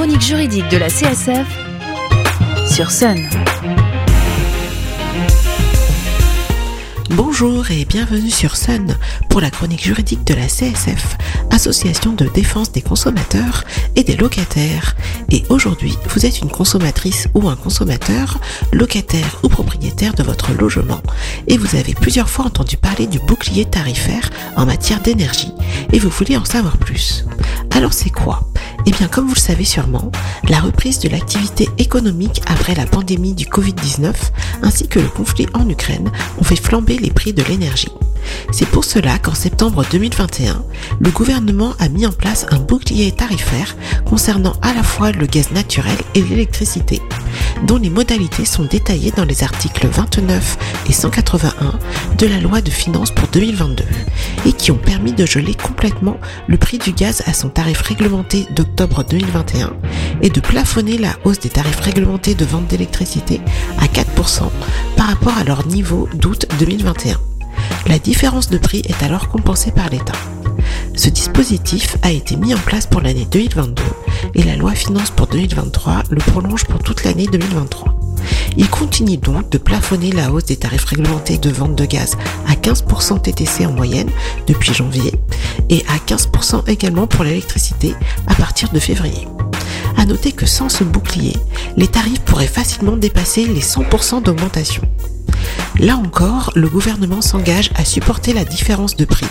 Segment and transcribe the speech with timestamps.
[0.00, 1.46] chronique juridique de la CSF
[2.66, 3.28] sur Sun.
[7.10, 8.96] Bonjour et bienvenue sur Sun
[9.28, 11.18] pour la chronique juridique de la CSF,
[11.50, 13.64] Association de défense des consommateurs
[13.94, 14.96] et des locataires.
[15.30, 18.40] Et aujourd'hui, vous êtes une consommatrice ou un consommateur,
[18.72, 21.02] locataire ou propriétaire de votre logement,
[21.46, 25.52] et vous avez plusieurs fois entendu parler du bouclier tarifaire en matière d'énergie,
[25.92, 27.26] et vous voulez en savoir plus.
[27.70, 28.49] Alors c'est quoi
[28.90, 30.10] eh bien, comme vous le savez sûrement,
[30.48, 34.12] la reprise de l'activité économique après la pandémie du Covid-19
[34.62, 37.92] ainsi que le conflit en Ukraine ont fait flamber les prix de l'énergie.
[38.50, 40.64] C'est pour cela qu'en septembre 2021,
[40.98, 45.52] le gouvernement a mis en place un bouclier tarifaire concernant à la fois le gaz
[45.52, 47.00] naturel et l'électricité,
[47.66, 51.78] dont les modalités sont détaillées dans les articles 29 et 181
[52.18, 53.84] de la loi de finances pour 2022
[54.46, 58.46] et qui ont permis de geler complètement le prix du gaz à son tarif réglementé
[58.54, 59.72] d'octobre 2021
[60.22, 63.40] et de plafonner la hausse des tarifs réglementés de vente d'électricité
[63.78, 64.50] à 4%
[64.96, 67.18] par rapport à leur niveau d'août 2021.
[67.86, 70.12] La différence de prix est alors compensée par l'État.
[71.00, 73.82] Ce dispositif a été mis en place pour l'année 2022
[74.34, 77.94] et la loi finance pour 2023 le prolonge pour toute l'année 2023.
[78.58, 82.52] Il continue donc de plafonner la hausse des tarifs réglementés de vente de gaz à
[82.52, 84.10] 15% TTC en moyenne
[84.46, 85.14] depuis janvier
[85.70, 87.94] et à 15% également pour l'électricité
[88.26, 89.26] à partir de février.
[89.96, 91.38] À noter que sans ce bouclier,
[91.78, 94.82] les tarifs pourraient facilement dépasser les 100% d'augmentation.
[95.80, 99.26] Là encore, le gouvernement s'engage à supporter la différence de prix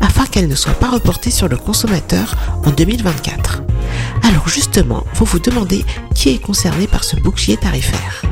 [0.00, 3.62] afin qu'elle ne soit pas reportée sur le consommateur en 2024.
[4.24, 8.22] Alors justement, vous vous demandez qui est concerné par ce bouclier tarifaire.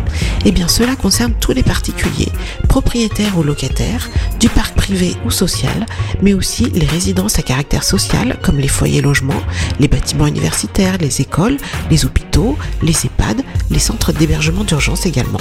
[0.45, 2.33] Eh bien cela concerne tous les particuliers,
[2.69, 5.87] propriétaires ou locataires, du parc privé ou social,
[6.23, 9.43] mais aussi les résidences à caractère social comme les foyers logements,
[9.79, 15.39] les bâtiments universitaires, les écoles, les hôpitaux, les EHPAD, les centres d'hébergement d'urgence également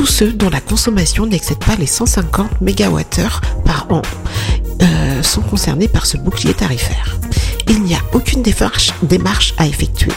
[0.00, 3.02] tous ceux dont la consommation n'excède pas les 150 MWh
[3.66, 4.00] par an
[4.80, 7.18] euh, sont concernés par ce bouclier tarifaire.
[7.68, 10.12] Il n'y a aucune démarche, à effectuer.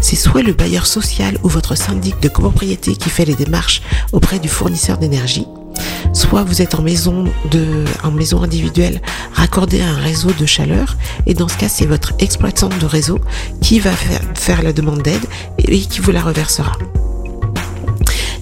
[0.00, 4.38] C'est soit le bailleur social ou votre syndic de copropriété qui fait les démarches auprès
[4.38, 5.46] du fournisseur d'énergie,
[6.14, 9.02] soit vous êtes en maison de, maison individuelle
[9.34, 10.96] raccordée à un réseau de chaleur
[11.26, 13.18] et dans ce cas c'est votre exploitant de réseau
[13.60, 13.90] qui va
[14.34, 15.26] faire la demande d'aide
[15.58, 16.72] et qui vous la reversera.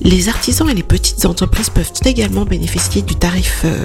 [0.08, 3.82] Les artisans et les petites entreprises peuvent également bénéficier du tarif, euh,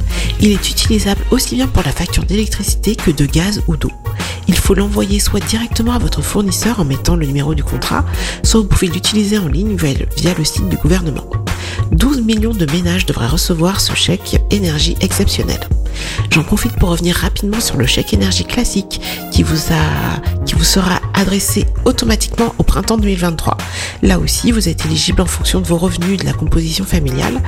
[0.44, 3.92] Il est utilisable aussi bien pour la facture d'électricité que de gaz ou d'eau.
[4.48, 8.04] Il faut l'envoyer soit directement à votre fournisseur en mettant le numéro du contrat,
[8.42, 11.30] soit vous pouvez l'utiliser en ligne via le site du gouvernement.
[11.92, 15.60] 12 millions de ménages devraient recevoir ce chèque énergie exceptionnel.
[16.32, 19.00] J'en profite pour revenir rapidement sur le chèque énergie classique
[19.32, 19.56] qui vous
[20.64, 23.58] sera adressé automatiquement au printemps 2023.
[24.02, 27.42] Là aussi, vous êtes éligible en fonction de vos revenus et de la composition familiale.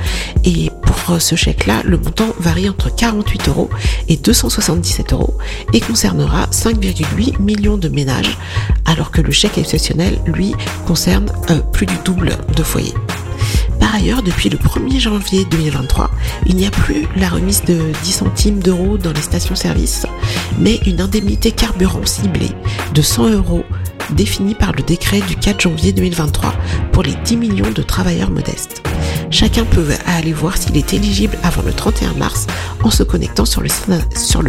[0.44, 0.70] Et
[1.04, 3.68] pour ce chèque-là, le montant varie entre 48 euros
[4.08, 5.34] et 277 euros
[5.72, 8.38] et concernera 5,8 millions de ménages,
[8.86, 10.54] alors que le chèque exceptionnel, lui,
[10.86, 12.94] concerne euh, plus du double de foyers.
[13.78, 16.10] Par ailleurs, depuis le 1er janvier 2023,
[16.46, 20.06] il n'y a plus la remise de 10 centimes d'euros dans les stations-service,
[20.58, 22.52] mais une indemnité carburant ciblée
[22.94, 23.64] de 100 euros
[24.12, 26.54] définie par le décret du 4 janvier 2023
[26.92, 28.82] pour les 10 millions de travailleurs modestes.
[29.34, 32.46] Chacun peut aller voir s'il est éligible avant le 31 mars
[32.84, 33.68] en se connectant sur le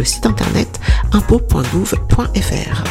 [0.04, 0.80] site, internet
[1.10, 2.84] impôt.gouv.fr.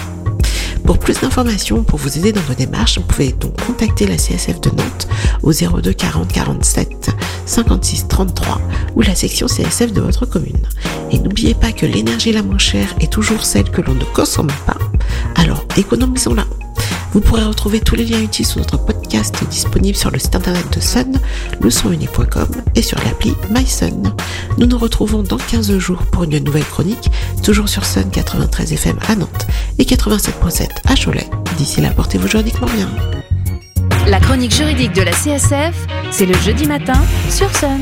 [0.83, 4.59] Pour plus d'informations, pour vous aider dans vos démarches, vous pouvez donc contacter la CSF
[4.59, 5.07] de Nantes
[5.41, 7.11] au 02 40 47
[7.45, 8.59] 56 33
[8.97, 10.67] ou la section CSF de votre commune.
[11.11, 14.51] Et n'oubliez pas que l'énergie la moins chère est toujours celle que l'on ne consomme
[14.65, 14.77] pas,
[15.37, 16.43] alors économisons-la.
[17.15, 20.65] Vous pourrez retrouver tous les liens utiles sur notre podcast disponible sur le site internet
[20.75, 21.17] de Sun,
[21.61, 24.03] leçonuni.com et sur l'appli MySun.
[24.57, 27.09] Nous nous retrouvons dans 15 jours pour une nouvelle chronique,
[27.41, 29.47] toujours sur Sun 93 FM à Nantes
[29.79, 31.29] et 87.7 à Cholet.
[31.55, 32.89] D'ici là, portez-vous juridiquement bien.
[34.07, 37.79] La chronique juridique de la CSF, c'est le jeudi matin sur Sun.